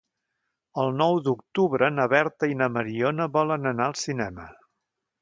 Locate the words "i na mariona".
2.55-3.31